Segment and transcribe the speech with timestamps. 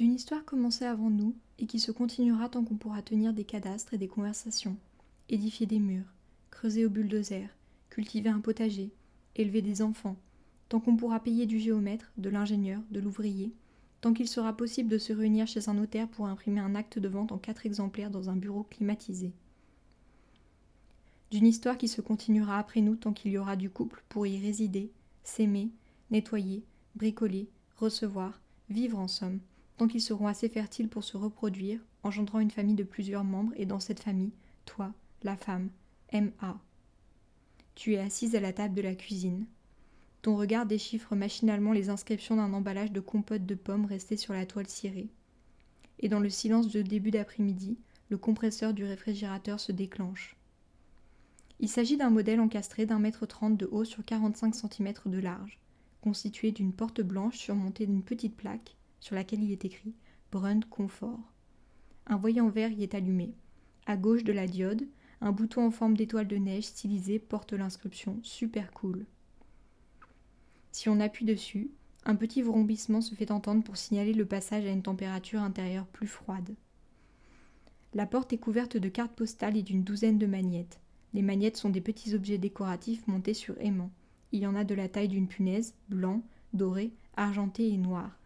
[0.00, 3.92] D'une histoire commencée avant nous et qui se continuera tant qu'on pourra tenir des cadastres
[3.92, 4.78] et des conversations,
[5.28, 6.14] édifier des murs,
[6.50, 7.50] creuser au bulldozer,
[7.90, 8.94] cultiver un potager,
[9.36, 10.16] élever des enfants,
[10.70, 13.52] tant qu'on pourra payer du géomètre, de l'ingénieur, de l'ouvrier,
[14.00, 17.08] tant qu'il sera possible de se réunir chez un notaire pour imprimer un acte de
[17.08, 19.34] vente en quatre exemplaires dans un bureau climatisé.
[21.30, 24.40] D'une histoire qui se continuera après nous tant qu'il y aura du couple pour y
[24.40, 24.90] résider,
[25.24, 25.68] s'aimer,
[26.10, 26.64] nettoyer,
[26.94, 29.40] bricoler, recevoir, vivre en somme,
[29.80, 33.64] tant qu'ils seront assez fertiles pour se reproduire, engendrant une famille de plusieurs membres et
[33.64, 34.34] dans cette famille,
[34.66, 35.70] toi, la femme,
[36.10, 36.58] M.A.
[37.76, 39.46] Tu es assise à la table de la cuisine,
[40.20, 44.44] ton regard déchiffre machinalement les inscriptions d'un emballage de compote de pommes resté sur la
[44.44, 45.08] toile cirée.
[45.98, 47.78] Et dans le silence de début d'après-midi,
[48.10, 50.36] le compresseur du réfrigérateur se déclenche.
[51.58, 55.58] Il s'agit d'un modèle encastré d'un mètre trente de haut sur 45 cm de large,
[56.02, 59.94] constitué d'une porte blanche surmontée d'une petite plaque sur laquelle il est écrit
[60.30, 61.32] Brund Confort.
[62.06, 63.34] Un voyant vert y est allumé.
[63.86, 64.86] À gauche de la diode,
[65.20, 69.04] un bouton en forme d'étoile de neige stylisée porte l'inscription Super Cool.
[70.72, 71.70] Si on appuie dessus,
[72.04, 76.06] un petit vrombissement se fait entendre pour signaler le passage à une température intérieure plus
[76.06, 76.54] froide.
[77.92, 80.80] La porte est couverte de cartes postales et d'une douzaine de magnettes.
[81.12, 83.90] Les magnettes sont des petits objets décoratifs montés sur aimant.
[84.32, 88.19] Il y en a de la taille d'une punaise, blanc, doré, argenté et noir.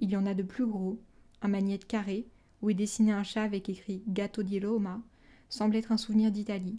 [0.00, 0.98] Il y en a de plus gros,
[1.42, 2.26] un magnète carré,
[2.60, 5.00] où est dessiné un chat avec écrit Gâteau di Roma,
[5.48, 6.78] semble être un souvenir d'Italie.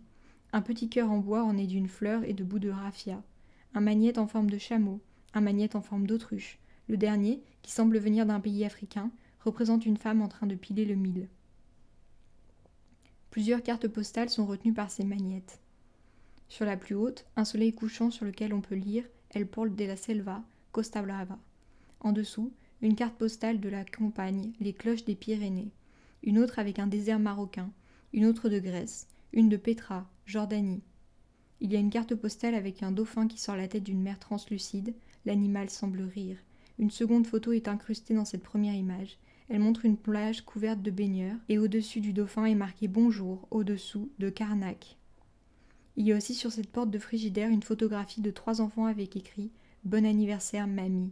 [0.51, 3.23] Un petit cœur en bois orné d'une fleur et de bouts de raffia
[3.73, 4.99] un magnète en forme de chameau,
[5.33, 6.59] un magnète en forme d'autruche.
[6.87, 9.11] Le dernier, qui semble venir d'un pays africain,
[9.45, 11.29] représente une femme en train de piler le mille.
[13.29, 15.61] Plusieurs cartes postales sont retenues par ces magnettes.
[16.49, 19.85] Sur la plus haute, un soleil couchant sur lequel on peut lire El Pol de
[19.85, 21.39] la Selva, Costa Brava.
[22.01, 25.71] En dessous, une carte postale de la campagne, les cloches des Pyrénées.
[26.23, 27.71] Une autre avec un désert marocain,
[28.13, 30.81] une autre de Grèce, une de Petra, Jordanie,
[31.63, 34.17] il y a une carte postale avec un dauphin qui sort la tête d'une mer
[34.17, 34.95] translucide.
[35.25, 36.37] L'animal semble rire.
[36.79, 39.19] Une seconde photo est incrustée dans cette première image.
[39.47, 44.09] Elle montre une plage couverte de baigneurs, et au-dessus du dauphin est marqué Bonjour, au-dessous
[44.17, 44.97] de Karnak.
[45.97, 49.15] Il y a aussi sur cette porte de frigidaire une photographie de trois enfants avec
[49.15, 49.51] écrit
[49.83, 51.11] Bon anniversaire, mamie.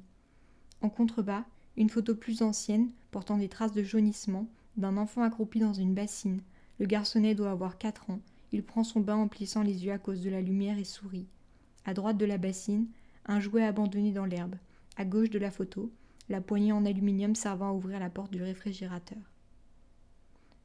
[0.82, 1.46] En contrebas,
[1.78, 4.48] une photo plus ancienne, portant des traces de jaunissement,
[4.78, 6.42] d'un enfant accroupi dans une bassine.
[6.80, 8.20] Le garçonnet doit avoir quatre ans.
[8.52, 11.28] Il prend son bain en plissant les yeux à cause de la lumière et sourit.
[11.86, 12.88] À droite de la bassine,
[13.26, 14.56] un jouet abandonné dans l'herbe.
[14.98, 15.92] À gauche de la photo,
[16.30, 19.18] la poignée en aluminium servant à ouvrir la porte du réfrigérateur.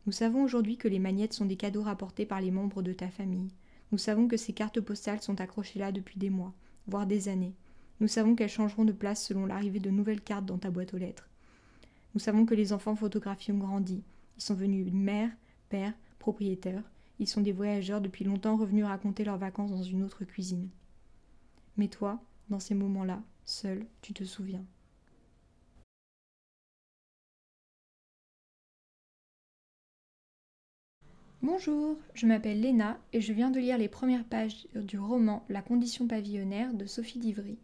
[0.06, 3.08] Nous savons aujourd'hui que les magnettes sont des cadeaux rapportés par les membres de ta
[3.08, 3.50] famille.
[3.90, 6.52] Nous savons que ces cartes postales sont accrochées là depuis des mois,
[6.86, 7.54] voire des années.
[8.00, 10.98] Nous savons qu'elles changeront de place selon l'arrivée de nouvelles cartes dans ta boîte aux
[10.98, 11.28] lettres.
[12.14, 14.02] Nous savons que les enfants photographiés ont grandi.
[14.36, 15.30] Ils sont venus mère,
[15.68, 16.82] père, propriétaire,
[17.20, 20.68] ils sont des voyageurs depuis longtemps revenus raconter leurs vacances dans une autre cuisine.
[21.76, 24.64] Mais toi, dans ces moments-là, seul, tu te souviens.
[31.42, 35.60] Bonjour, je m'appelle Léna et je viens de lire les premières pages du roman La
[35.60, 37.58] condition pavillonnaire de Sophie Divry.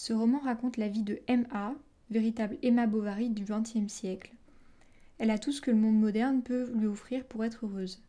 [0.00, 1.74] Ce roman raconte la vie de M.A.,
[2.08, 4.32] véritable Emma Bovary du XXe siècle.
[5.18, 8.00] Elle a tout ce que le monde moderne peut lui offrir pour être heureuse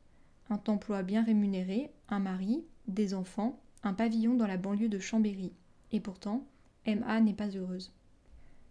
[0.51, 5.51] un emploi bien rémunéré, un mari, des enfants, un pavillon dans la banlieue de Chambéry.
[5.91, 6.45] Et pourtant,
[6.85, 7.21] M.A.
[7.21, 7.91] n'est pas heureuse.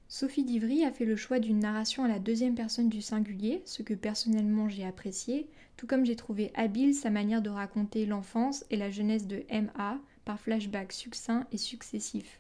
[0.07, 3.83] Sophie Divry a fait le choix d'une narration à la deuxième personne du singulier, ce
[3.83, 8.77] que personnellement j'ai apprécié, tout comme j'ai trouvé habile sa manière de raconter l'enfance et
[8.77, 9.99] la jeunesse de M.A.
[10.25, 12.39] par flashbacks succincts et successifs.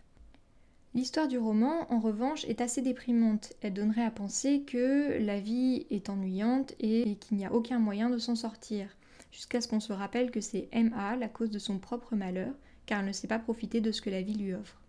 [0.99, 3.53] L'histoire du roman, en revanche, est assez déprimante.
[3.61, 8.11] Elle donnerait à penser que la vie est ennuyante et qu'il n'y a aucun moyen
[8.11, 8.89] de s'en sortir
[9.31, 12.53] jusqu'à ce qu'on se rappelle que c'est MA la cause de son propre malheur,
[12.87, 14.83] car elle ne sait pas profiter de ce que la vie lui offre.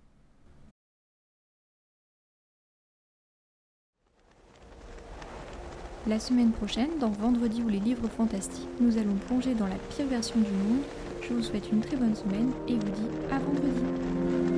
[6.08, 10.08] La semaine prochaine, dans Vendredi ou les livres fantastiques, nous allons plonger dans la pire
[10.08, 10.82] version du monde.
[11.22, 14.49] Je vous souhaite une très bonne semaine et vous dis à vendredi.